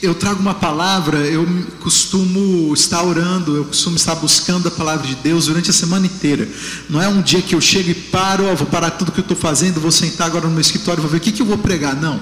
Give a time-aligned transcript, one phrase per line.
[0.00, 1.46] eu trago uma palavra, eu
[1.80, 6.48] costumo estar orando, eu costumo estar buscando a palavra de Deus durante a semana inteira.
[6.88, 9.22] Não é um dia que eu chego e paro, ó, vou parar tudo que eu
[9.22, 11.58] estou fazendo, vou sentar agora no meu escritório, vou ver o que, que eu vou
[11.58, 11.96] pregar.
[11.96, 12.20] Não.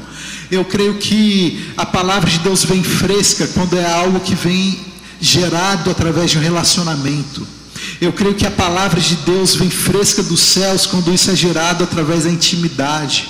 [0.50, 4.78] Eu creio que a palavra de Deus vem fresca quando é algo que vem
[5.20, 7.46] gerado através de um relacionamento.
[8.00, 11.84] Eu creio que a palavra de Deus vem fresca dos céus quando isso é gerado
[11.84, 13.28] através da intimidade.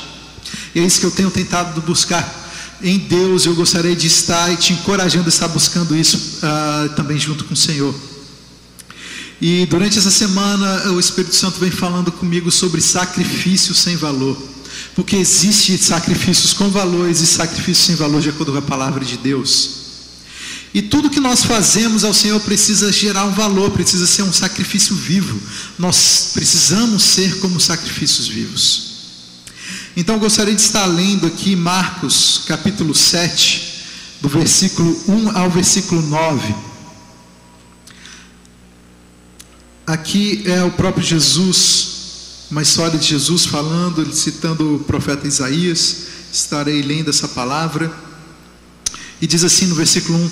[0.72, 2.45] E é isso que eu tenho tentado buscar
[2.82, 7.18] em Deus, eu gostaria de estar e te encorajando a estar buscando isso uh, também
[7.18, 7.94] junto com o Senhor.
[9.40, 14.36] E durante essa semana o Espírito Santo vem falando comigo sobre sacrifício sem valor.
[14.94, 19.16] Porque existe sacrifícios com valor, existe sacrifício sem valor de acordo com a palavra de
[19.16, 19.86] Deus.
[20.72, 24.94] E tudo que nós fazemos ao Senhor precisa gerar um valor, precisa ser um sacrifício
[24.94, 25.40] vivo.
[25.78, 28.95] Nós precisamos ser como sacrifícios vivos.
[29.96, 33.84] Então eu gostaria de estar lendo aqui Marcos capítulo 7,
[34.20, 36.54] do versículo 1 ao versículo 9.
[39.86, 45.96] Aqui é o próprio Jesus, uma história de Jesus falando, citando o profeta Isaías.
[46.30, 47.90] Estarei lendo essa palavra.
[49.18, 50.30] E diz assim no versículo 1: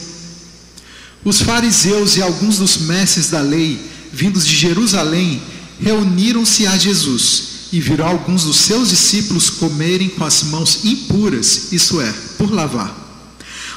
[1.24, 3.80] Os fariseus e alguns dos mestres da lei,
[4.12, 5.42] vindos de Jerusalém,
[5.80, 12.00] reuniram-se a Jesus e viram alguns dos seus discípulos comerem com as mãos impuras, isso
[12.00, 13.02] é, por lavar.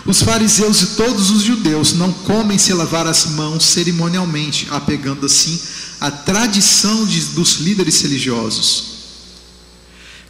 [0.06, 5.60] Os fariseus e todos os judeus não comem se lavar as mãos cerimonialmente, apegando assim
[6.00, 8.84] a tradição de, dos líderes religiosos.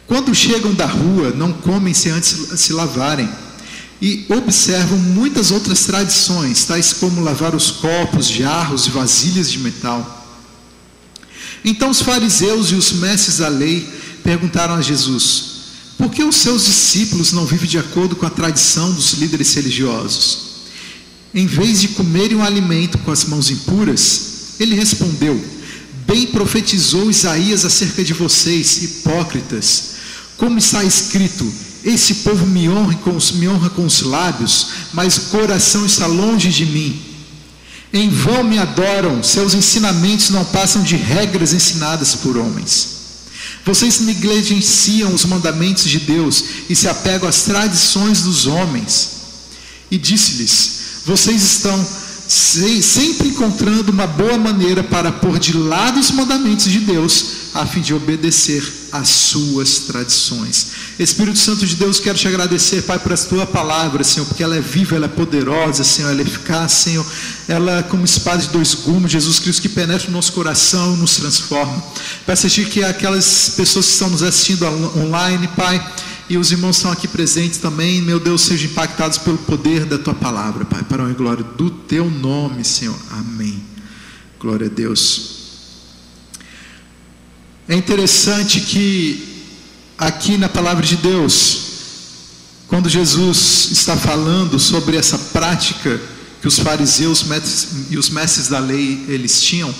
[0.06, 3.28] Quando chegam da rua, não comem se antes se lavarem
[4.00, 10.17] e observam muitas outras tradições, tais como lavar os copos, jarros e vasilhas de metal.
[11.68, 13.86] Então os fariseus e os mestres da lei
[14.24, 15.44] perguntaram a Jesus:
[15.98, 20.48] por que os seus discípulos não vivem de acordo com a tradição dos líderes religiosos?
[21.34, 25.38] Em vez de comerem um alimento com as mãos impuras, ele respondeu:
[26.06, 29.90] Bem profetizou Isaías acerca de vocês, hipócritas.
[30.38, 31.52] Como está escrito:
[31.84, 36.06] Esse povo me honra com os, me honra com os lábios, mas o coração está
[36.06, 37.17] longe de mim.
[37.92, 42.98] Em vão me adoram, seus ensinamentos não passam de regras ensinadas por homens.
[43.64, 49.10] Vocês negligenciam os mandamentos de Deus e se apegam às tradições dos homens.
[49.90, 51.86] E disse-lhes: Vocês estão
[52.28, 57.80] sempre encontrando uma boa maneira para pôr de lado os mandamentos de Deus, a fim
[57.80, 60.68] de obedecer às suas tradições.
[60.98, 64.56] Espírito Santo de Deus, quero te agradecer, Pai, por essa tua palavra, Senhor, porque ela
[64.56, 67.06] é viva, ela é poderosa, Senhor, ela é eficaz, Senhor,
[67.46, 71.16] ela é como espada de dois gumes, Jesus Cristo, que penetra o nosso coração, nos
[71.16, 71.82] transforma.
[72.26, 75.84] Peço a Ti que aquelas pessoas que estão nos assistindo online, Pai,
[76.28, 80.14] e os irmãos estão aqui presentes também, meu Deus, sejam impactados pelo poder da tua
[80.14, 82.98] palavra, Pai, para a glória do teu nome, Senhor.
[83.10, 83.62] Amém.
[84.38, 85.37] Glória a Deus.
[87.68, 89.44] É interessante que
[89.98, 91.58] aqui na palavra de Deus,
[92.66, 96.00] quando Jesus está falando sobre essa prática
[96.40, 97.26] que os fariseus
[97.90, 99.74] e os mestres da lei eles tinham,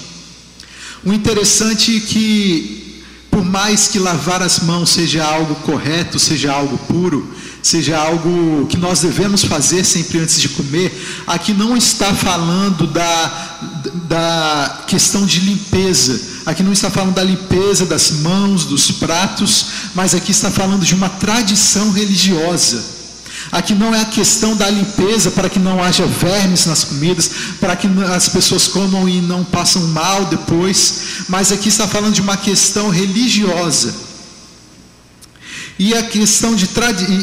[1.02, 6.76] o interessante é que por mais que lavar as mãos seja algo correto, seja algo
[6.76, 7.26] puro,
[7.62, 13.60] seja algo que nós devemos fazer sempre antes de comer, aqui não está falando da,
[14.08, 20.14] da questão de limpeza, aqui não está falando da limpeza das mãos, dos pratos, mas
[20.14, 22.96] aqui está falando de uma tradição religiosa.
[23.52, 27.76] Aqui não é a questão da limpeza para que não haja vermes nas comidas, para
[27.76, 32.36] que as pessoas comam e não passam mal depois, mas aqui está falando de uma
[32.36, 33.94] questão religiosa.
[35.78, 36.68] E a questão de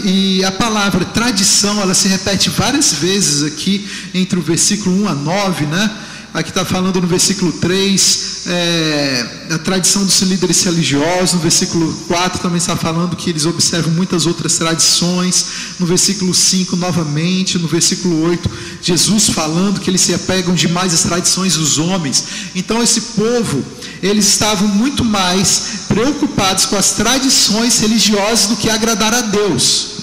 [0.05, 5.15] e a palavra tradição, ela se repete várias vezes aqui entre o versículo 1 a
[5.15, 5.91] 9, né?
[6.35, 11.31] Aqui está falando no versículo 3, é, a tradição dos líderes religiosos.
[11.31, 15.45] No versículo 4 também está falando que eles observam muitas outras tradições.
[15.79, 17.57] No versículo 5, novamente.
[17.57, 18.51] No versículo 8,
[18.81, 22.25] Jesus falando que eles se apegam demais às tradições dos homens.
[22.53, 23.63] Então, esse povo,
[24.03, 29.94] eles estavam muito mais preocupados com as tradições religiosas do que agradar a Deus.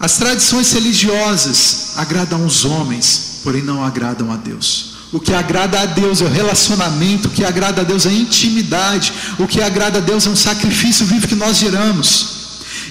[0.00, 4.94] As tradições religiosas agradam os homens, porém não agradam a Deus.
[5.12, 8.12] O que agrada a Deus é o relacionamento, o que agrada a Deus é a
[8.12, 12.40] intimidade, o que agrada a Deus é um sacrifício vivo que nós geramos.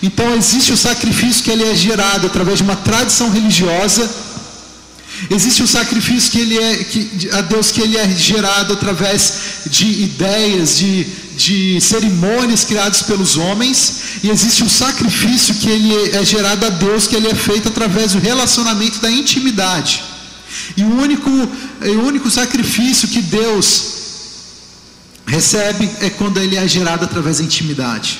[0.04, 4.08] Então existe o sacrifício que ele é gerado através de uma tradição religiosa,
[5.32, 9.34] existe o sacrifício que ele é que, a Deus que ele é gerado através
[9.66, 11.08] de ideias, de,
[11.46, 17.08] de cerimônias criadas pelos homens, e existe um sacrifício que ele é gerado a Deus,
[17.08, 20.04] que ele é feito através do relacionamento da intimidade.
[20.76, 23.64] E o único, o único sacrifício que Deus
[25.26, 28.20] recebe é quando ele é gerado através da intimidade.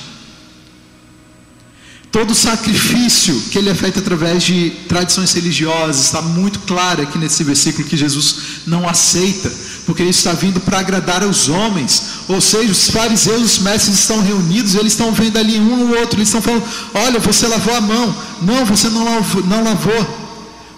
[2.12, 7.44] Todo sacrifício que ele é feito através de tradições religiosas está muito claro aqui nesse
[7.44, 9.52] versículo que Jesus não aceita,
[9.90, 12.04] porque ele está vindo para agradar aos homens.
[12.28, 16.20] Ou seja, os fariseus, os mestres estão reunidos, eles estão vendo ali um ou outro,
[16.20, 16.64] eles estão falando:
[16.94, 18.16] Olha, você lavou a mão.
[18.40, 19.44] Não, você não lavou.
[19.44, 20.30] Não lavou.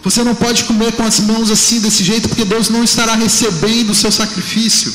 [0.01, 3.89] Você não pode comer com as mãos assim, desse jeito, porque Deus não estará recebendo
[3.89, 4.93] o seu sacrifício.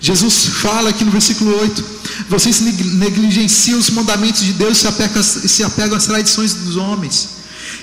[0.00, 1.84] Jesus fala aqui no versículo 8:
[2.30, 7.36] Vocês negligenciam os mandamentos de Deus e se apegam às tradições dos homens.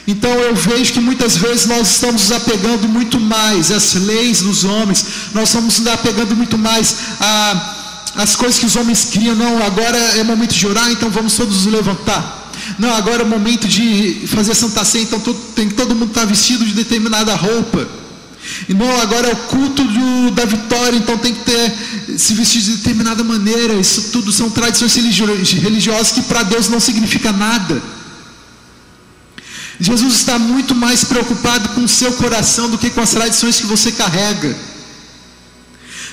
[0.06, 4.66] Então eu vejo que muitas vezes nós estamos nos apegando muito mais às leis dos
[4.66, 6.96] homens, nós estamos nos apegando muito mais
[8.16, 9.36] às coisas que os homens criam.
[9.36, 12.52] Não, agora é momento de orar, então vamos todos nos levantar.
[12.78, 16.66] Não, agora é momento de fazer Santa Ceia, então todo, tem todo mundo estar vestido
[16.66, 17.88] de determinada roupa.
[18.68, 22.62] E não, agora é o culto do, da vitória, então tem que ter se vestir
[22.62, 23.74] de determinada maneira.
[23.76, 27.82] Isso tudo são tradições religiosas que para Deus não significa nada.
[29.80, 33.66] Jesus está muito mais preocupado com o seu coração do que com as tradições que
[33.66, 34.56] você carrega.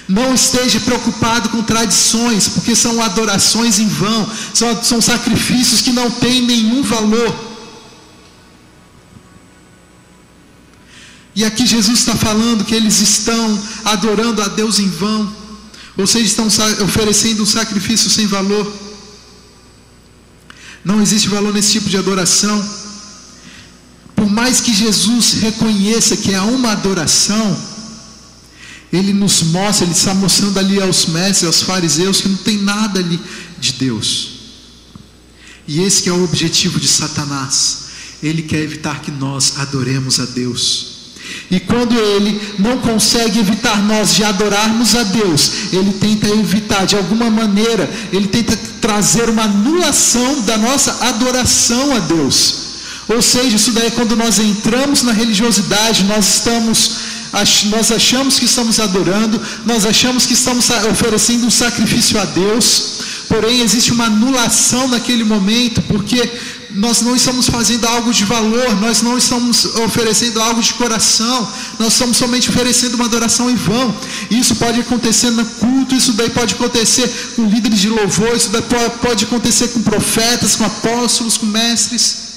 [0.08, 6.10] Não esteja preocupado com tradições, porque são adorações em vão, são, são sacrifícios que não
[6.10, 7.50] têm nenhum valor.
[11.36, 15.32] E aqui Jesus está falando que eles estão adorando a Deus em vão,
[15.96, 16.48] ou seja, estão
[16.82, 18.70] oferecendo um sacrifício sem valor.
[20.84, 22.79] Não existe valor nesse tipo de adoração.
[24.20, 27.56] Por mais que Jesus reconheça que é uma adoração,
[28.92, 33.00] ele nos mostra, ele está mostrando ali aos mestres, aos fariseus, que não tem nada
[33.00, 33.18] ali
[33.58, 34.32] de Deus.
[35.66, 37.78] E esse é o objetivo de Satanás.
[38.22, 40.88] Ele quer evitar que nós adoremos a Deus.
[41.50, 46.94] E quando ele não consegue evitar nós de adorarmos a Deus, ele tenta evitar de
[46.94, 52.69] alguma maneira, ele tenta trazer uma anulação da nossa adoração a Deus.
[53.14, 57.10] Ou seja, isso daí é quando nós entramos na religiosidade, nós estamos
[57.66, 62.98] nós achamos que estamos adorando, nós achamos que estamos oferecendo um sacrifício a Deus,
[63.28, 66.20] porém existe uma anulação naquele momento, porque
[66.72, 71.48] nós não estamos fazendo algo de valor, nós não estamos oferecendo algo de coração,
[71.78, 73.94] nós estamos somente oferecendo uma adoração em vão.
[74.30, 78.62] Isso pode acontecer no culto, isso daí pode acontecer com líderes de louvor, isso daí
[79.00, 82.29] pode acontecer com profetas, com apóstolos, com mestres.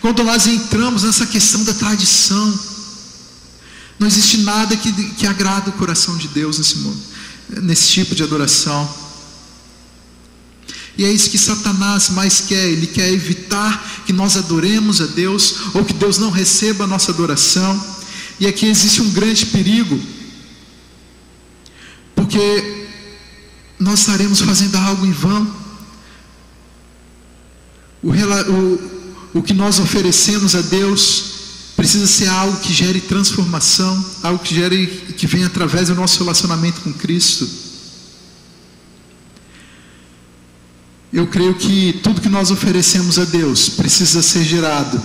[0.00, 2.58] Quando nós entramos nessa questão da tradição,
[3.98, 7.00] não existe nada que, que agrada o coração de Deus nesse mundo,
[7.62, 8.88] nesse tipo de adoração.
[10.96, 15.74] E é isso que Satanás mais quer, ele quer evitar que nós adoremos a Deus
[15.74, 17.98] ou que Deus não receba a nossa adoração.
[18.40, 20.00] E aqui existe um grande perigo,
[22.14, 22.86] porque
[23.78, 25.56] nós estaremos fazendo algo em vão.
[28.02, 28.97] O, o,
[29.34, 31.38] o que nós oferecemos a Deus
[31.76, 34.86] precisa ser algo que gere transformação, algo que gere
[35.16, 37.48] que venha através do nosso relacionamento com Cristo.
[41.12, 45.00] Eu creio que tudo que nós oferecemos a Deus precisa ser gerado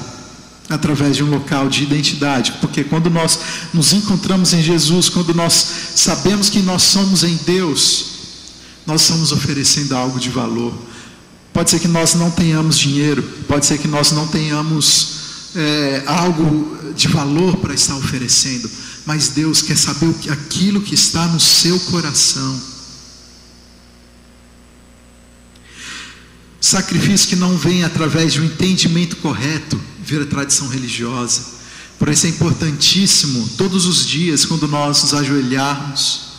[0.70, 3.40] através de um local de identidade, porque quando nós
[3.74, 5.54] nos encontramos em Jesus, quando nós
[5.96, 8.06] sabemos que nós somos em Deus,
[8.86, 10.74] nós estamos oferecendo algo de valor.
[11.54, 16.94] Pode ser que nós não tenhamos dinheiro, pode ser que nós não tenhamos é, algo
[16.96, 18.70] de valor para estar oferecendo,
[19.06, 22.60] mas Deus quer saber aquilo que está no seu coração.
[26.60, 31.54] Sacrifício que não vem através de um entendimento correto, vira tradição religiosa.
[32.00, 36.33] Por isso é importantíssimo, todos os dias, quando nós nos ajoelharmos,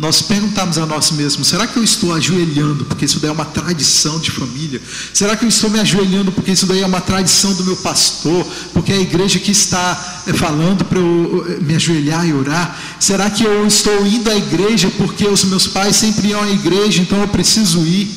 [0.00, 3.44] nós perguntamos a nós mesmos: será que eu estou ajoelhando porque isso daí é uma
[3.44, 4.80] tradição de família?
[5.12, 8.46] Será que eu estou me ajoelhando porque isso daí é uma tradição do meu pastor?
[8.72, 12.80] Porque é a igreja que está eh, falando para eu eh, me ajoelhar e orar?
[12.98, 17.02] Será que eu estou indo à igreja porque os meus pais sempre iam à igreja,
[17.02, 18.08] então eu preciso ir?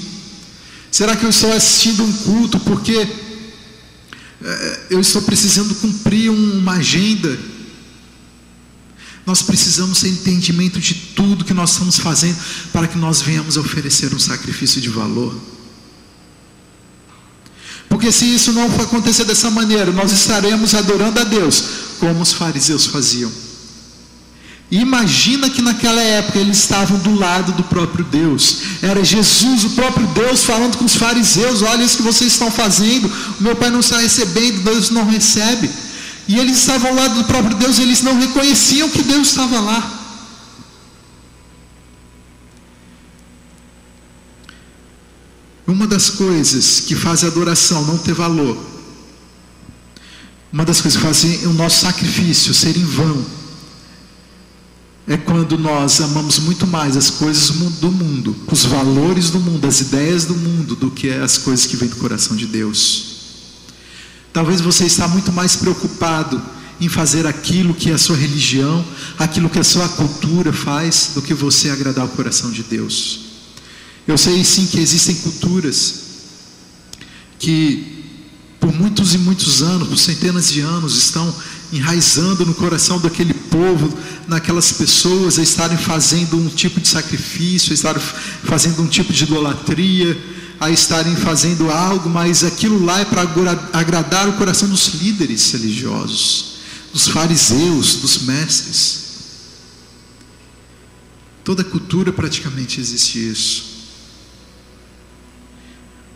[0.90, 3.06] Será que eu estou assistindo um culto porque
[4.42, 7.38] eh, eu estou precisando cumprir uma agenda?
[9.26, 12.38] Nós precisamos ter entendimento de tudo que nós estamos fazendo
[12.72, 15.34] para que nós venhamos a oferecer um sacrifício de valor.
[17.88, 21.64] Porque se isso não for acontecer dessa maneira, nós estaremos adorando a Deus
[22.00, 23.32] como os fariseus faziam.
[24.72, 28.58] Imagina que naquela época eles estavam do lado do próprio Deus.
[28.82, 33.08] Era Jesus, o próprio Deus, falando com os fariseus: Olha isso que vocês estão fazendo.
[33.40, 35.70] O meu pai não está recebendo, Deus não recebe.
[36.28, 40.00] E eles estavam ao lado do próprio Deus, eles não reconheciam que Deus estava lá.
[45.68, 48.58] Uma das coisas que faz a adoração não ter valor,
[50.52, 53.26] uma das coisas que fazem o nosso sacrifício ser em vão,
[55.08, 59.82] é quando nós amamos muito mais as coisas do mundo, os valores do mundo, as
[59.82, 63.13] ideias do mundo, do que as coisas que vêm do coração de Deus.
[64.34, 66.42] Talvez você está muito mais preocupado
[66.82, 68.84] em fazer aquilo que a sua religião,
[69.20, 73.20] aquilo que a sua cultura faz, do que você agradar o coração de Deus.
[74.08, 76.02] Eu sei sim que existem culturas
[77.38, 77.94] que
[78.60, 81.34] por muitos e muitos anos, por centenas de anos, estão
[81.72, 83.94] enraizando no coração daquele povo,
[84.28, 88.02] naquelas pessoas, a estarem fazendo um tipo de sacrifício, a estarem
[88.44, 90.18] fazendo um tipo de idolatria,
[90.64, 93.22] a estarem fazendo algo, mas aquilo lá é para
[93.74, 96.56] agradar o coração dos líderes religiosos,
[96.92, 99.04] dos fariseus, dos mestres.
[101.44, 103.74] Toda cultura praticamente existe isso.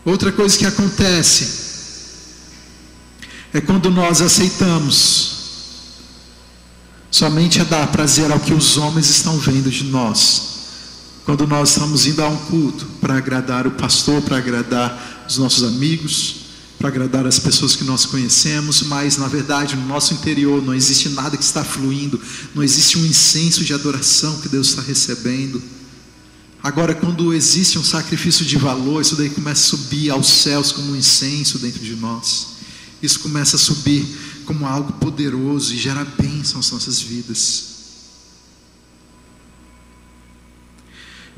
[0.06, 1.68] Outra coisa que acontece
[3.54, 5.36] é quando nós aceitamos
[7.12, 10.57] somente a dar prazer ao que os homens estão vendo de nós.
[11.28, 15.62] Quando nós estamos indo a um culto para agradar o pastor, para agradar os nossos
[15.66, 16.36] amigos,
[16.80, 21.10] para agradar as pessoas que nós conhecemos, mas na verdade no nosso interior não existe
[21.10, 22.18] nada que está fluindo,
[22.56, 25.62] não existe um incenso de adoração que Deus está recebendo.
[26.64, 30.94] Agora, quando existe um sacrifício de valor, isso daí começa a subir aos céus como
[30.94, 32.52] um incenso dentro de nós.
[33.04, 34.08] Isso começa a subir
[34.46, 37.77] como algo poderoso e gera bênção às nossas vidas.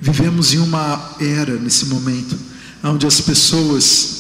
[0.02, 2.38] Vivemos em uma era, nesse momento,
[2.84, 4.18] onde as pessoas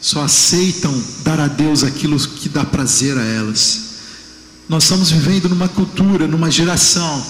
[0.00, 3.88] só aceitam dar a Deus aquilo que dá prazer a elas.
[4.68, 7.24] Nós estamos vivendo numa cultura, numa geração,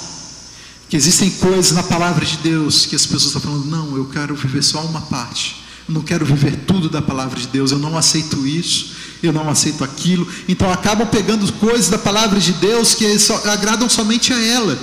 [0.88, 4.34] que existem coisas na palavra de Deus que as pessoas estão falando, não, eu quero
[4.34, 7.96] viver só uma parte, eu não quero viver tudo da palavra de Deus, eu não
[7.96, 10.26] aceito isso, eu não aceito aquilo.
[10.48, 13.06] Então acabam pegando coisas da palavra de Deus que
[13.44, 14.78] agradam somente a ela.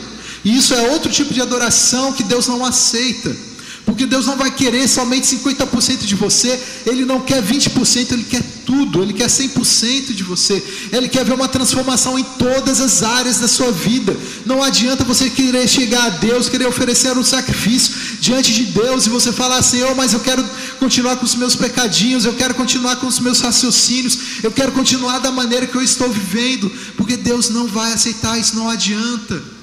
[0.45, 3.35] E isso é outro tipo de adoração que Deus não aceita.
[3.83, 8.43] Porque Deus não vai querer somente 50% de você, Ele não quer 20%, Ele quer
[8.65, 10.61] tudo, Ele quer 100% de você,
[10.91, 14.17] Ele quer ver uma transformação em todas as áreas da sua vida.
[14.43, 19.09] Não adianta você querer chegar a Deus, querer oferecer um sacrifício diante de Deus e
[19.09, 20.43] você falar, Senhor, mas eu quero
[20.79, 25.19] continuar com os meus pecadinhos, eu quero continuar com os meus raciocínios, eu quero continuar
[25.19, 29.54] da maneira que eu estou vivendo, porque Deus não vai aceitar isso, não adianta.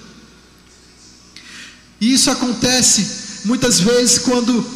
[2.03, 4.67] E isso acontece muitas vezes quando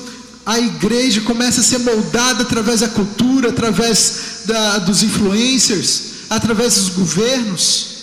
[0.47, 6.90] a igreja começa a ser moldada através da cultura, através da, dos influencers, através dos
[6.90, 7.97] governos.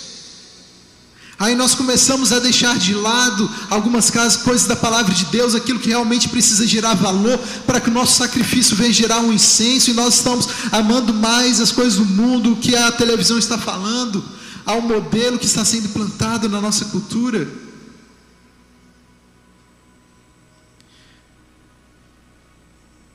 [1.39, 4.11] Aí nós começamos a deixar de lado algumas
[4.43, 8.17] coisas da palavra de Deus, aquilo que realmente precisa gerar valor, para que o nosso
[8.17, 12.55] sacrifício venha gerar um incenso, e nós estamos amando mais as coisas do mundo, o
[12.57, 14.21] que a televisão está falando,
[14.65, 17.63] ao modelo que está sendo plantado na nossa cultura.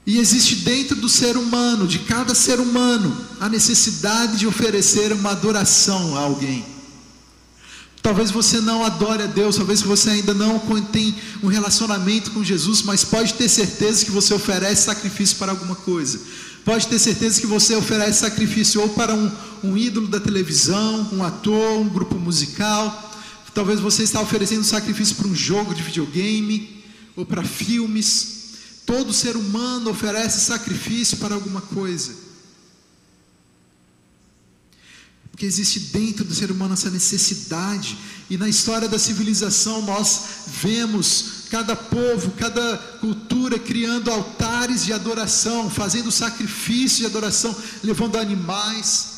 [0.09, 5.33] E existe dentro do ser humano, de cada ser humano, a necessidade de oferecer uma
[5.33, 6.65] adoração a alguém.
[8.00, 10.59] Talvez você não adore a Deus, talvez você ainda não
[10.91, 15.75] tem um relacionamento com Jesus, mas pode ter certeza que você oferece sacrifício para alguma
[15.75, 16.19] coisa.
[16.65, 19.31] Pode ter certeza que você oferece sacrifício ou para um,
[19.62, 23.12] um ídolo da televisão, um ator, um grupo musical.
[23.53, 26.83] Talvez você está oferecendo sacrifício para um jogo de videogame
[27.15, 28.38] ou para filmes.
[28.88, 32.11] Todo ser humano oferece sacrifício para alguma coisa.
[35.30, 37.99] Porque existe dentro do ser humano essa necessidade.
[38.30, 40.23] E na história da civilização nós
[40.62, 47.54] vemos cada povo, cada cultura criando altares de adoração, fazendo sacrifício de adoração,
[47.85, 49.09] levando animais,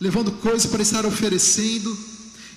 [0.00, 1.96] levando coisas para estar oferecendo.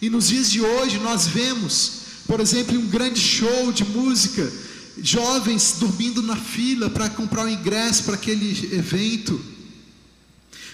[0.01, 1.91] E nos dias de hoje nós vemos,
[2.25, 4.51] por exemplo, um grande show de música
[4.97, 9.39] jovens dormindo na fila para comprar o ingresso para aquele evento,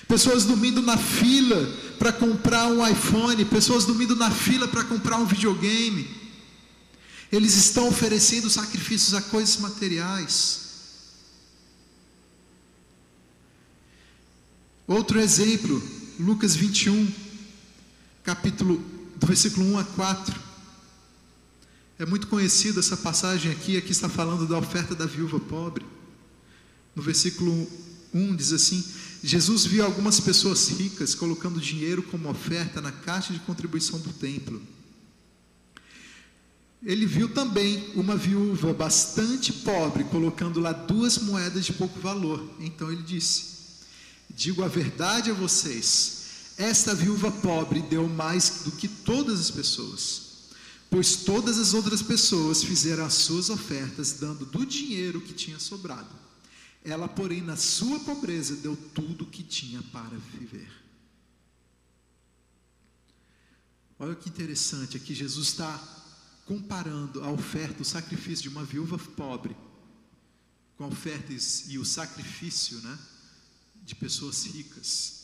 [0.08, 1.68] pessoas dormindo na fila
[2.00, 6.08] para comprar um iPhone, pessoas dormindo na fila para comprar um videogame.
[7.32, 10.68] Eles estão oferecendo sacrifícios a coisas materiais.
[14.88, 15.84] Outro exemplo,
[16.18, 17.12] Lucas 21,
[18.24, 18.82] capítulo
[19.18, 20.47] do versículo 1 a 4.
[22.00, 25.84] É muito conhecida essa passagem aqui, aqui está falando da oferta da viúva pobre.
[26.96, 27.68] No versículo
[28.14, 28.84] 1 diz assim:
[29.24, 34.62] Jesus viu algumas pessoas ricas colocando dinheiro como oferta na caixa de contribuição do templo.
[36.84, 42.48] Ele viu também uma viúva bastante pobre colocando lá duas moedas de pouco valor.
[42.60, 43.46] Então ele disse:
[44.30, 46.26] Digo a verdade a vocês,
[46.60, 50.27] esta viúva pobre deu mais do que todas as pessoas
[50.90, 56.16] pois todas as outras pessoas fizeram as suas ofertas, dando do dinheiro que tinha sobrado.
[56.84, 60.72] Ela, porém, na sua pobreza, deu tudo o que tinha para viver.
[64.00, 65.78] Olha que interessante, aqui Jesus está
[66.46, 69.56] comparando a oferta, o sacrifício de uma viúva pobre,
[70.78, 71.34] com a oferta
[71.68, 72.98] e o sacrifício né,
[73.84, 75.17] de pessoas ricas.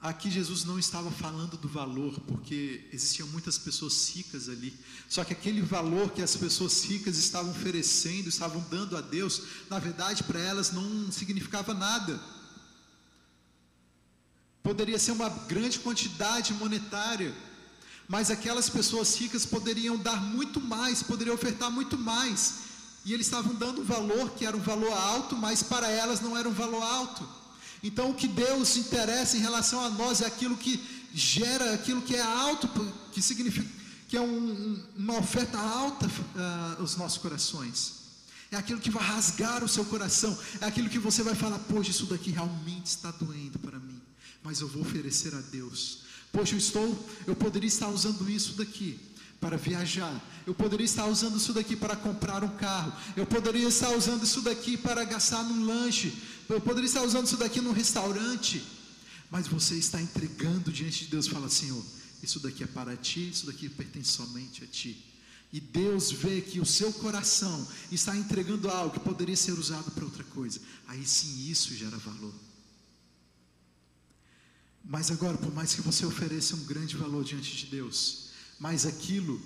[0.00, 4.78] Aqui Jesus não estava falando do valor, porque existiam muitas pessoas ricas ali.
[5.08, 9.78] Só que aquele valor que as pessoas ricas estavam oferecendo, estavam dando a Deus, na
[9.78, 12.20] verdade para elas não significava nada.
[14.62, 17.34] Poderia ser uma grande quantidade monetária,
[18.06, 22.66] mas aquelas pessoas ricas poderiam dar muito mais, poderiam ofertar muito mais.
[23.04, 26.36] E eles estavam dando um valor que era um valor alto, mas para elas não
[26.36, 27.45] era um valor alto.
[27.86, 30.82] Então, o que Deus interessa em relação a nós é aquilo que
[31.14, 32.68] gera, aquilo que é alto,
[33.12, 33.76] que significa
[34.08, 37.94] que é um, uma oferta alta uh, aos nossos corações.
[38.50, 40.36] É aquilo que vai rasgar o seu coração.
[40.60, 44.00] É aquilo que você vai falar: Poxa, isso daqui realmente está doendo para mim.
[44.42, 45.98] Mas eu vou oferecer a Deus.
[46.32, 48.98] Poxa, eu estou, eu poderia estar usando isso daqui
[49.40, 50.14] para viajar.
[50.46, 52.92] Eu poderia estar usando isso daqui para comprar um carro.
[53.16, 56.12] Eu poderia estar usando isso daqui para gastar num lanche.
[56.48, 58.62] Eu poderia estar usando isso daqui num restaurante.
[59.30, 61.84] Mas você está entregando diante de Deus, fala, Senhor,
[62.22, 65.04] isso daqui é para ti, isso daqui pertence somente a ti.
[65.52, 70.04] E Deus vê que o seu coração está entregando algo que poderia ser usado para
[70.04, 70.60] outra coisa.
[70.86, 72.34] Aí sim isso gera valor.
[74.84, 79.40] Mas agora, por mais que você ofereça um grande valor diante de Deus, mas aquilo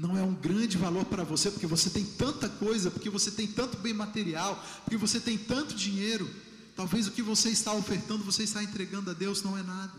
[0.00, 3.46] não é um grande valor para você, porque você tem tanta coisa, porque você tem
[3.46, 6.28] tanto bem material, porque você tem tanto dinheiro.
[6.74, 9.92] Talvez o que você está ofertando, você está entregando a Deus, não é nada.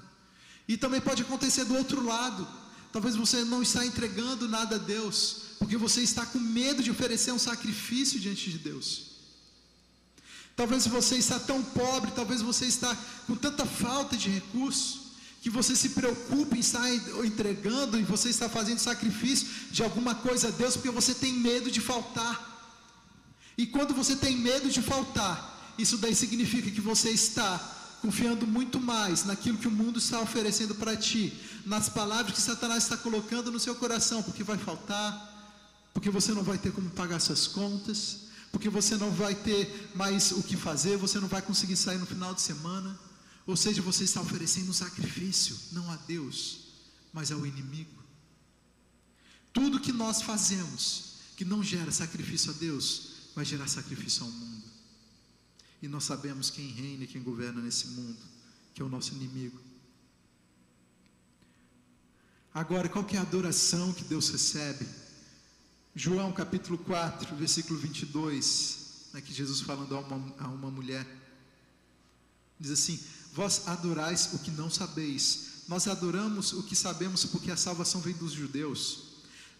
[0.67, 2.47] E também pode acontecer do outro lado.
[2.91, 7.31] Talvez você não está entregando nada a Deus, porque você está com medo de oferecer
[7.31, 9.11] um sacrifício diante de Deus.
[10.55, 12.95] Talvez você está tão pobre, talvez você está
[13.27, 15.00] com tanta falta de recursos,
[15.41, 16.88] que você se preocupe em estar
[17.25, 21.71] entregando e você está fazendo sacrifício de alguma coisa a Deus porque você tem medo
[21.71, 22.49] de faltar.
[23.58, 27.58] E quando você tem medo de faltar, isso daí significa que você está
[28.04, 31.34] confiando muito mais naquilo que o mundo está oferecendo para ti,
[31.65, 35.56] nas palavras que Satanás está colocando no seu coração, porque vai faltar,
[35.91, 40.32] porque você não vai ter como pagar suas contas, porque você não vai ter mais
[40.32, 42.97] o que fazer, você não vai conseguir sair no final de semana.
[43.45, 46.60] Ou seja, você está oferecendo um sacrifício, não a Deus,
[47.12, 48.01] mas ao inimigo.
[49.51, 54.63] Tudo que nós fazemos que não gera sacrifício a Deus, vai gerar sacrifício ao mundo.
[55.82, 58.19] E nós sabemos quem reina e quem governa nesse mundo,
[58.75, 59.60] que é o nosso inimigo.
[62.54, 64.86] Agora, qual que é a adoração que Deus recebe?
[65.95, 71.08] João capítulo 4, versículo 22, né, que Jesus falando a uma, a uma mulher,
[72.60, 72.99] diz assim:
[73.33, 75.63] Vós adorais o que não sabeis.
[75.67, 79.11] Nós adoramos o que sabemos porque a salvação vem dos judeus.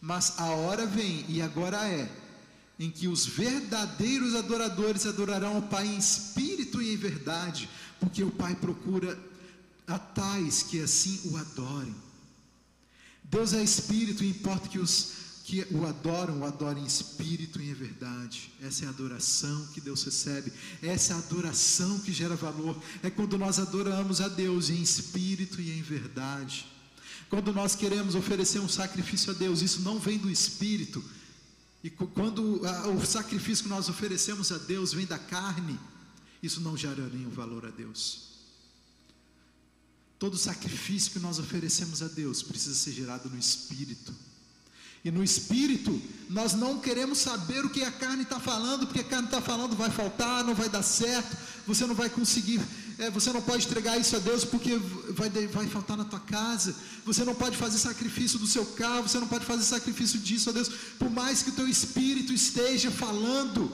[0.02, 2.12] Mas a hora vem, e agora é,
[2.80, 8.32] em que os verdadeiros adoradores adorarão o Pai em espírito e em verdade, porque o
[8.32, 9.18] Pai procura
[9.88, 11.96] a tais que assim o adorem.
[13.24, 15.14] Deus é espírito, e importa que os
[15.52, 18.54] que o adoram, o adoram em espírito e em verdade.
[18.62, 20.50] Essa é a adoração que Deus recebe.
[20.82, 22.82] Essa é a adoração que gera valor.
[23.04, 26.66] É quando nós adoramos a Deus em espírito e em verdade.
[27.30, 31.04] Quando nós queremos oferecer um sacrifício a Deus, isso não vem do espírito.
[31.84, 32.62] E quando
[32.98, 35.78] o sacrifício que nós oferecemos a Deus vem da carne,
[36.42, 38.30] isso não gera nenhum valor a Deus.
[40.18, 44.31] Todo sacrifício que nós oferecemos a Deus precisa ser gerado no espírito.
[45.04, 49.04] E no espírito, nós não queremos saber o que a carne está falando, porque a
[49.04, 51.36] carne está falando vai faltar, não vai dar certo,
[51.66, 52.62] você não vai conseguir,
[53.00, 54.78] é, você não pode entregar isso a Deus porque
[55.10, 59.20] vai, vai faltar na tua casa, você não pode fazer sacrifício do seu carro, você
[59.20, 63.72] não pode fazer sacrifício disso a Deus, por mais que o teu espírito esteja falando,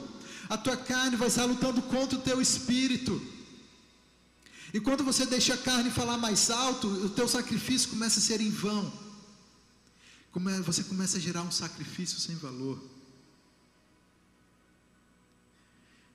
[0.48, 3.20] a tua carne vai estar lutando contra o teu espírito.
[4.72, 8.40] E quando você deixa a carne falar mais alto, o teu sacrifício começa a ser
[8.40, 9.07] em vão.
[10.64, 12.82] Você começa a gerar um sacrifício sem valor.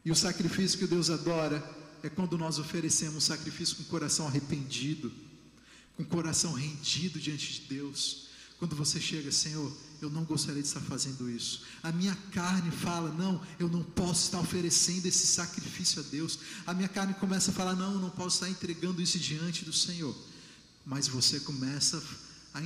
[0.06, 1.64] E o sacrifício que Deus adora
[2.02, 5.12] é quando nós oferecemos um sacrifício com o coração arrependido,
[5.96, 8.28] com o coração rendido diante de Deus.
[8.60, 11.64] Quando você chega, Senhor, eu não gostaria de estar fazendo isso.
[11.82, 16.40] A minha carne fala, não, eu não posso estar oferecendo esse sacrifício a Deus.
[16.66, 19.74] A minha carne começa a falar, não, eu não posso estar entregando isso diante do
[19.74, 20.16] Senhor.
[20.86, 22.02] Mas você começa a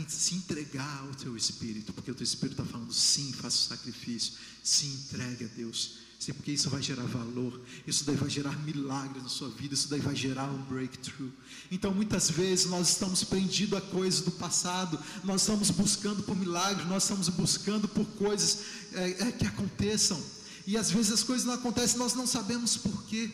[0.08, 4.34] se entregar ao teu espírito, porque o teu espírito está falando, sim, faça o sacrifício,
[4.64, 6.08] sim, entregue a Deus.
[6.20, 9.88] Sim, porque isso vai gerar valor, isso daí vai gerar milagres na sua vida, isso
[9.88, 11.32] daí vai gerar um breakthrough.
[11.70, 16.88] Então, muitas vezes nós estamos prendidos a coisas do passado, nós estamos buscando por milagres,
[16.88, 18.62] nós estamos buscando por coisas
[18.94, 20.20] é, é, que aconteçam,
[20.66, 23.30] e às vezes as coisas não acontecem, nós não sabemos porquê.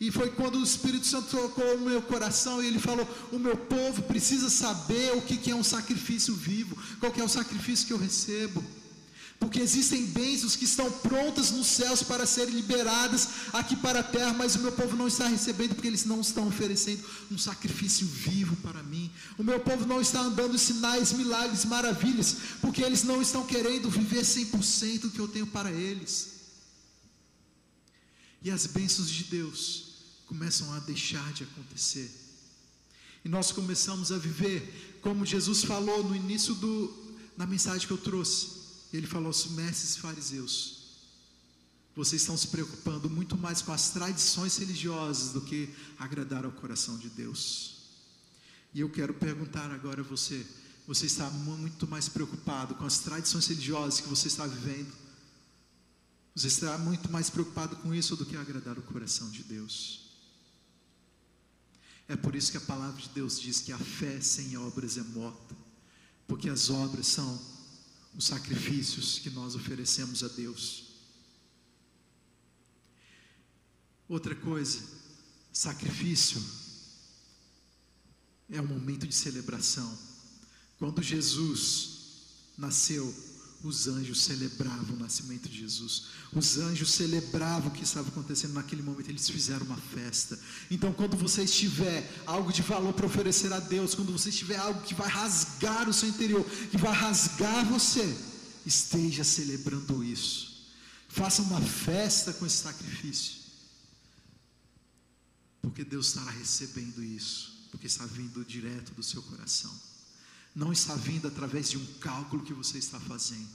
[0.00, 3.56] E foi quando o Espírito Santo tocou o meu coração e ele falou: O meu
[3.56, 7.98] povo precisa saber o que é um sacrifício vivo, qual é o sacrifício que eu
[7.98, 8.62] recebo
[9.38, 14.32] porque existem bênçãos que estão prontas nos céus para serem liberadas aqui para a terra,
[14.32, 18.56] mas o meu povo não está recebendo porque eles não estão oferecendo um sacrifício vivo
[18.56, 19.10] para mim.
[19.38, 24.22] O meu povo não está andando sinais, milagres, maravilhas, porque eles não estão querendo viver
[24.22, 26.38] 100% do que eu tenho para eles.
[28.42, 29.87] E as bênçãos de Deus
[30.28, 32.08] começam a deixar de acontecer.
[33.24, 37.98] E nós começamos a viver como Jesus falou no início do, da mensagem que eu
[37.98, 38.58] trouxe
[38.92, 40.78] ele falou aos mestres fariseus:
[41.94, 46.96] vocês estão se preocupando muito mais com as tradições religiosas do que agradar ao coração
[46.96, 47.76] de Deus.
[48.72, 50.46] E eu quero perguntar agora a você:
[50.86, 54.92] você está muito mais preocupado com as tradições religiosas que você está vivendo?
[56.34, 60.07] Você está muito mais preocupado com isso do que agradar o coração de Deus?
[62.08, 65.02] É por isso que a palavra de Deus diz que a fé sem obras é
[65.02, 65.54] morta,
[66.26, 67.38] porque as obras são
[68.16, 70.88] os sacrifícios que nós oferecemos a Deus.
[74.08, 74.80] Outra coisa,
[75.52, 76.42] sacrifício
[78.48, 79.98] é um momento de celebração.
[80.78, 81.98] Quando Jesus
[82.56, 83.14] nasceu,
[83.62, 86.04] os anjos celebravam o nascimento de Jesus.
[86.32, 89.08] Os anjos celebravam o que estava acontecendo naquele momento.
[89.08, 90.38] Eles fizeram uma festa.
[90.70, 94.82] Então, quando você estiver algo de valor para oferecer a Deus, quando você estiver algo
[94.82, 98.16] que vai rasgar o seu interior, que vai rasgar você,
[98.64, 100.68] esteja celebrando isso.
[101.08, 103.38] Faça uma festa com esse sacrifício.
[105.60, 107.66] Porque Deus estará recebendo isso.
[107.72, 109.87] Porque está vindo direto do seu coração
[110.58, 113.48] não está vindo através de um cálculo que você está fazendo.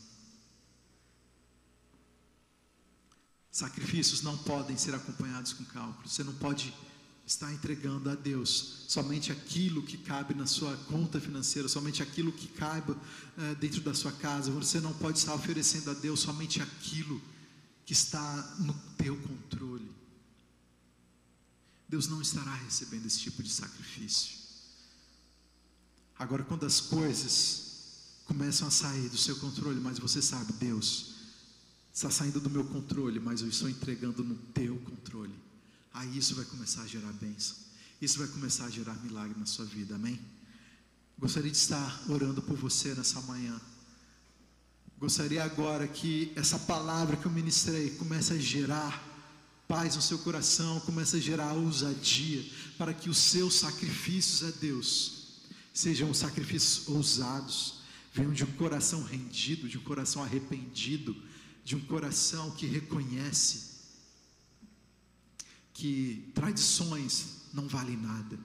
[3.51, 6.13] Sacrifícios não podem ser acompanhados com cálculos.
[6.13, 6.73] Você não pode
[7.27, 12.47] estar entregando a Deus somente aquilo que cabe na sua conta financeira, somente aquilo que
[12.47, 12.97] caiba
[13.37, 14.49] é, dentro da sua casa.
[14.51, 17.21] Você não pode estar oferecendo a Deus somente aquilo
[17.85, 19.91] que está no teu controle.
[21.89, 24.42] Deus não estará recebendo esse tipo de sacrifício.
[26.17, 27.63] Agora, quando as coisas
[28.25, 31.15] começam a sair do seu controle, mas você sabe, Deus,
[31.93, 35.33] está saindo do meu controle, mas eu estou entregando no teu controle.
[35.93, 37.55] Aí isso vai começar a gerar bênção.
[38.01, 40.19] Isso vai começar a gerar milagre na sua vida, amém?
[41.17, 43.59] Gostaria de estar orando por você nessa manhã.
[44.99, 49.11] Gostaria agora que essa palavra que eu ministrei comece a gerar
[49.67, 52.43] paz no seu coração, comece a gerar ousadia,
[52.77, 55.22] para que os seus sacrifícios a Deus
[55.73, 57.81] sejam sacrifícios ousados,
[58.13, 61.15] venham de um coração rendido, de um coração arrependido,
[61.65, 63.73] de um coração que reconhece
[65.73, 68.37] que tradições não valem nada,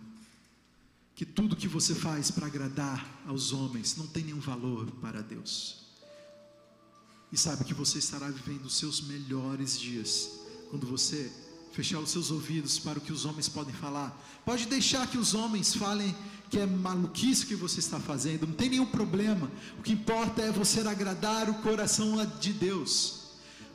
[1.14, 5.87] que tudo que você faz para agradar aos homens não tem nenhum valor para Deus.
[7.31, 10.31] E sabe que você estará vivendo os seus melhores dias
[10.71, 11.31] quando você
[11.79, 14.11] fechar os seus ouvidos para o que os homens podem falar.
[14.45, 16.12] Pode deixar que os homens falem
[16.51, 19.49] que é maluquice que você está fazendo, não tem nenhum problema.
[19.79, 23.21] O que importa é você agradar o coração de Deus.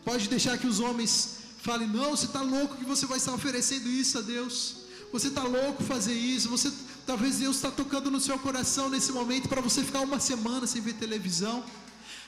[0.04, 3.88] Pode deixar que os homens falem: não, você está louco que você vai estar oferecendo
[3.88, 4.84] isso a Deus.
[5.14, 6.50] Você está louco fazer isso.
[6.50, 6.74] Você
[7.06, 10.82] talvez Deus está tocando no seu coração nesse momento para você ficar uma semana sem
[10.82, 11.64] ver televisão.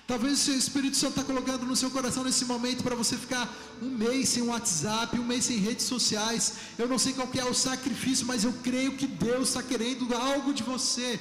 [0.08, 3.89] Talvez o Espírito Santo está colocando no seu coração nesse momento para você ficar um
[3.89, 6.54] mês sem WhatsApp, um mês sem redes sociais.
[6.78, 10.54] Eu não sei qual é o sacrifício, mas eu creio que Deus está querendo algo
[10.54, 11.20] de você.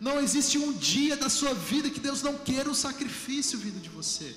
[0.00, 3.90] Não existe um dia da sua vida que Deus não queira um sacrifício vindo de
[3.90, 4.34] você.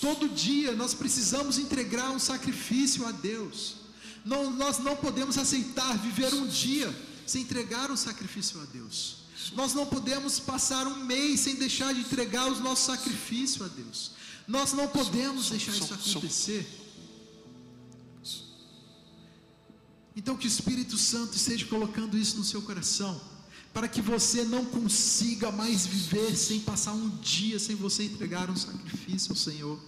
[0.00, 3.76] Todo dia nós precisamos entregar um sacrifício a Deus.
[4.24, 6.94] Não, nós não podemos aceitar viver um dia
[7.26, 9.23] sem entregar um sacrifício a Deus.
[9.54, 14.12] Nós não podemos passar um mês sem deixar de entregar os nossos sacrifícios a Deus.
[14.46, 16.80] Nós não podemos deixar isso acontecer.
[20.16, 23.20] Então que o Espírito Santo esteja colocando isso no seu coração,
[23.72, 28.56] para que você não consiga mais viver sem passar um dia sem você entregar um
[28.56, 29.80] sacrifício ao Senhor.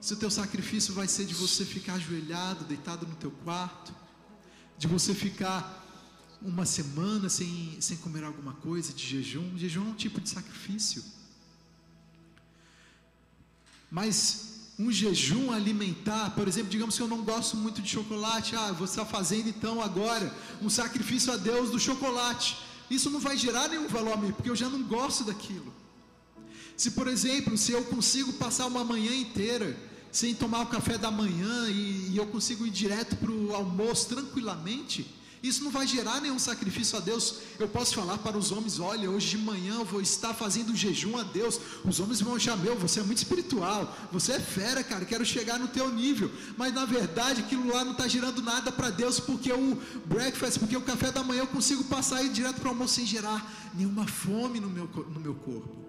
[0.00, 3.94] Se o teu sacrifício vai ser de você ficar ajoelhado, deitado no teu quarto,
[4.76, 5.87] de você ficar
[6.40, 11.02] uma semana sem, sem comer alguma coisa, de jejum, jejum é um tipo de sacrifício.
[13.90, 18.70] Mas um jejum alimentar, por exemplo, digamos que eu não gosto muito de chocolate, ah,
[18.72, 22.56] você está fazendo então agora um sacrifício a Deus do chocolate.
[22.88, 25.74] Isso não vai gerar nenhum valor a mim, porque eu já não gosto daquilo.
[26.76, 29.76] Se, por exemplo, se eu consigo passar uma manhã inteira
[30.12, 34.08] sem tomar o café da manhã e, e eu consigo ir direto para o almoço
[34.08, 35.06] tranquilamente,
[35.42, 37.36] isso não vai gerar nenhum sacrifício a Deus.
[37.58, 40.76] Eu posso falar para os homens: olha, hoje de manhã eu vou estar fazendo um
[40.76, 41.60] jejum a Deus.
[41.84, 45.58] Os homens vão achar: meu, você é muito espiritual, você é fera, cara, quero chegar
[45.58, 46.30] no teu nível.
[46.56, 50.76] Mas na verdade, aquilo lá não está gerando nada para Deus, porque o breakfast, porque
[50.76, 54.06] o café da manhã eu consigo passar e direto para o almoço sem gerar nenhuma
[54.06, 55.87] fome no meu, no meu corpo.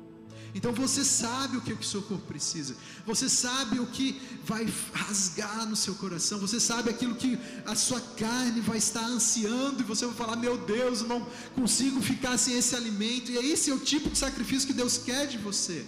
[0.54, 5.68] Então você sabe o que o seu corpo precisa, você sabe o que vai rasgar
[5.68, 10.06] no seu coração, você sabe aquilo que a sua carne vai estar ansiando, e você
[10.08, 13.80] vai falar: Meu Deus, eu não consigo ficar sem esse alimento, e esse é o
[13.80, 15.86] tipo de sacrifício que Deus quer de você.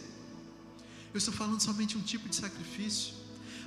[1.14, 3.14] Eu estou falando somente um tipo de sacrifício,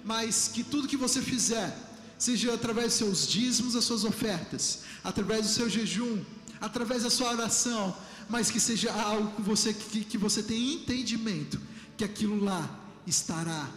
[0.04, 1.76] mas que tudo que você fizer,
[2.16, 6.22] seja através dos seus dízimos, das suas ofertas, através do seu jejum,
[6.60, 7.94] através da sua oração,
[8.28, 11.60] mas que seja algo que você, que, que você tenha entendimento,
[11.96, 13.70] que aquilo lá estará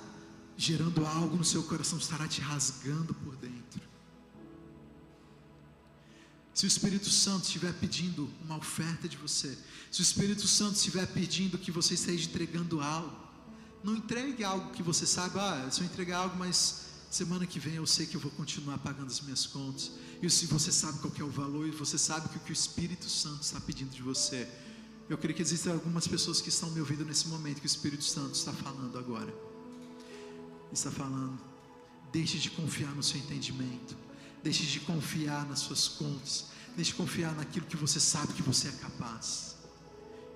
[0.55, 3.81] gerando algo no seu coração, estará te rasgando por dentro.
[6.53, 9.55] Se o Espírito Santo estiver pedindo uma oferta de você,
[9.91, 13.15] se o Espírito Santo estiver pedindo que você esteja entregando algo,
[13.83, 17.75] não entregue algo que você sabe, ah, se eu entregar algo, mas semana que vem
[17.75, 19.91] eu sei que eu vou continuar pagando as minhas contas.
[20.21, 22.53] E se você sabe qual é o valor e você sabe que o que o
[22.53, 24.47] Espírito Santo está pedindo de você,
[25.09, 28.03] eu creio que existem algumas pessoas que estão me ouvindo nesse momento que o Espírito
[28.03, 29.33] Santo está falando agora.
[30.71, 31.39] Está falando,
[32.11, 33.95] deixe de confiar no seu entendimento,
[34.43, 38.67] deixe de confiar nas suas contas, deixe de confiar naquilo que você sabe que você
[38.69, 39.56] é capaz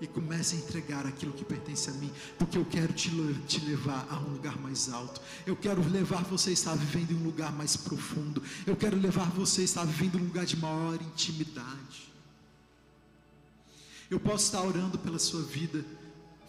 [0.02, 3.12] e comece a entregar aquilo que pertence a mim, porque eu quero te,
[3.48, 5.22] te levar a um lugar mais alto.
[5.46, 8.42] Eu quero levar você a estar vivendo em um lugar mais profundo.
[8.66, 12.12] Eu quero levar você a estar vivendo em um lugar de maior intimidade.
[14.10, 15.86] Eu posso estar orando pela sua vida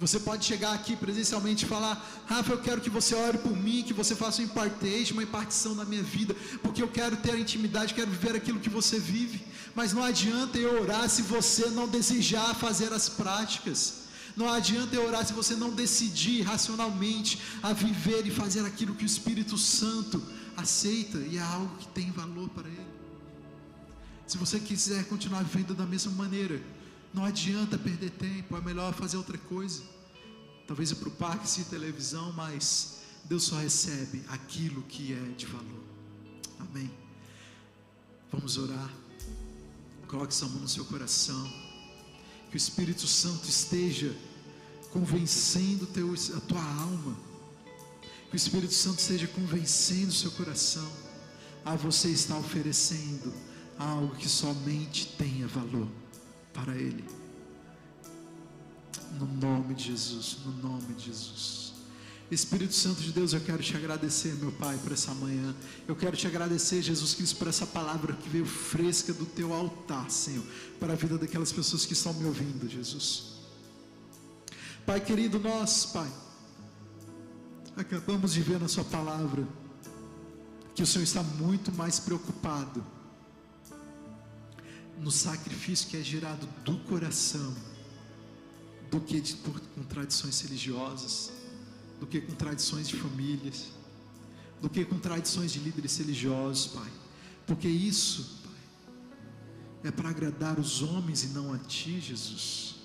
[0.02, 1.94] você pode chegar aqui presencialmente e falar:
[2.26, 5.76] Rafa, eu quero que você ore por mim, que você faça um impartation, uma impartição
[5.76, 9.40] na minha vida, porque eu quero ter a intimidade, quero viver aquilo que você vive.
[9.76, 14.02] Mas não adianta eu orar se você não desejar fazer as práticas.
[14.36, 19.04] Não adianta eu orar se você não decidir racionalmente a viver e fazer aquilo que
[19.04, 20.20] o Espírito Santo
[20.56, 22.92] aceita e é algo que tem valor para ele.
[24.26, 26.60] Se você quiser continuar vivendo da mesma maneira,
[27.12, 29.82] não adianta perder tempo, é melhor fazer outra coisa.
[30.66, 35.44] Talvez ir para o parque assistir televisão, mas Deus só recebe aquilo que é de
[35.44, 35.82] valor.
[36.58, 36.90] Amém.
[38.30, 38.90] Vamos orar.
[40.08, 41.52] Coloque sua mão no seu coração.
[42.48, 44.14] Que o Espírito Santo esteja
[44.90, 47.16] convencendo teu, a tua alma.
[48.30, 50.90] Que o Espírito Santo esteja convencendo o seu coração
[51.62, 53.32] a você estar oferecendo
[53.78, 55.88] algo que somente tenha valor
[56.52, 57.04] para Ele.
[59.18, 61.72] No nome de Jesus, no nome de Jesus.
[62.30, 65.54] Espírito Santo de Deus, eu quero te agradecer, meu Pai, por essa manhã.
[65.86, 70.10] Eu quero te agradecer, Jesus Cristo, por essa palavra que veio fresca do teu altar,
[70.10, 70.44] Senhor,
[70.80, 73.32] para a vida daquelas pessoas que estão me ouvindo, Jesus.
[74.86, 76.10] Pai querido, nós, Pai,
[77.76, 79.46] acabamos de ver na Sua palavra
[80.74, 82.82] que o Senhor está muito mais preocupado
[85.02, 87.54] no sacrifício que é gerado do coração,
[88.90, 91.32] do que de, por, com tradições religiosas,
[91.98, 93.66] do que com tradições de famílias,
[94.60, 96.90] do que com tradições de líderes religiosos, Pai.
[97.46, 98.52] Porque isso, Pai,
[99.84, 102.76] é para agradar os homens e não a Ti, Jesus.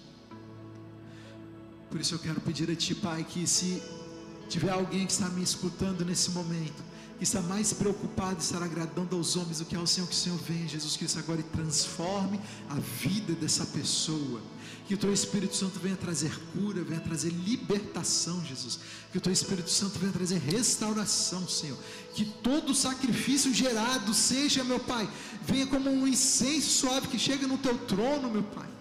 [1.91, 3.82] Por isso eu quero pedir a Ti, Pai, que se
[4.49, 6.84] tiver alguém que está me escutando nesse momento,
[7.23, 10.38] está mais preocupado em estar agradando aos homens do que ao Senhor, que o Senhor
[10.38, 14.41] venha, Jesus Cristo, agora e transforme a vida dessa pessoa.
[14.88, 18.80] Que o teu Espírito Santo venha trazer cura, venha trazer libertação, Jesus.
[19.12, 21.77] Que o teu Espírito Santo venha trazer restauração, Senhor.
[22.13, 25.10] Que todo sacrifício gerado seja, meu Pai,
[25.45, 28.77] venha como um incenso suave que chega no teu trono, meu Pai.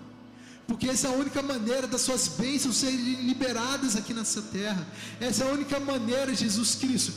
[0.66, 4.86] Porque essa é a única maneira das suas bênçãos serem liberadas aqui nessa terra.
[5.20, 7.12] Essa é a única maneira, Jesus Cristo,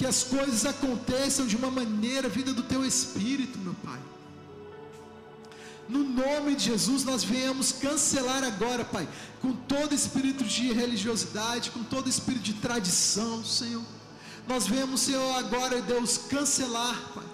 [0.00, 4.00] que as coisas aconteçam de uma maneira vida do teu Espírito, meu Pai.
[5.86, 9.06] No nome de Jesus, nós venhamos cancelar agora, Pai,
[9.42, 13.84] com todo espírito de religiosidade, com todo espírito de tradição, Senhor.
[14.48, 17.26] Nós vemos, Senhor, agora, Deus, cancelar, Pai,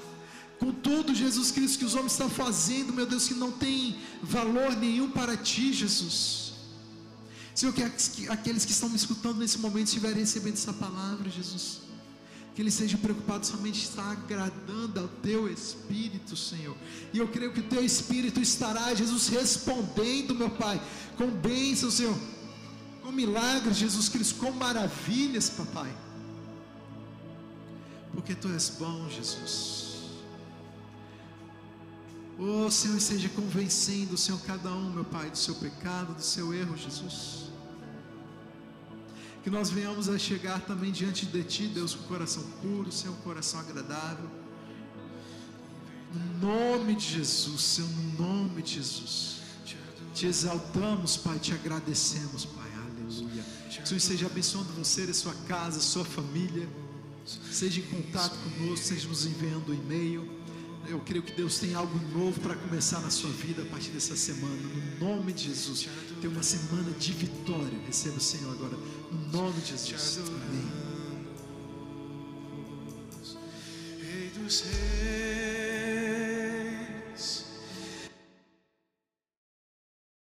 [0.58, 4.74] com tudo, Jesus Cristo, que os homens estão fazendo, meu Deus, que não tem valor
[4.74, 6.54] nenhum para Ti, Jesus.
[7.54, 11.85] Senhor, que aqueles que estão me escutando nesse momento estiverem recebendo essa palavra, Jesus
[12.56, 16.74] que ele seja preocupado somente estar agradando ao teu Espírito, Senhor.
[17.12, 20.80] E eu creio que o teu Espírito estará, Jesus, respondendo, meu Pai,
[21.18, 22.16] com bênçãos, Senhor,
[23.02, 25.94] com milagres, Jesus Cristo, com maravilhas, papai.
[28.14, 30.14] Porque tu és bom, Jesus.
[32.38, 36.74] Oh, Senhor, esteja convencendo, Senhor, cada um, meu Pai, do seu pecado, do seu erro,
[36.74, 37.46] Jesus
[39.46, 43.14] que nós venhamos a chegar também diante de Ti, Deus, com o coração puro, Senhor,
[43.14, 44.28] um coração agradável.
[46.12, 49.36] No nome de Jesus, Senhor, no nome de Jesus.
[50.12, 52.68] Te exaltamos, Pai, te agradecemos, Pai.
[52.74, 53.44] Aleluia.
[53.70, 56.68] Senhor esteja abençoando você, a sua casa, a sua família.
[57.24, 60.28] Seja em contato conosco, seja nos enviando um e-mail.
[60.88, 64.16] Eu creio que Deus tem algo novo para começar na sua vida a partir dessa
[64.16, 64.56] semana.
[65.00, 65.88] No nome de Jesus.
[66.20, 67.78] Tem uma semana de vitória.
[67.86, 68.76] Receba o Senhor agora.
[69.10, 70.18] No nome de Jesus.
[70.18, 70.66] Amém.
[74.00, 75.25] Rei dos reis.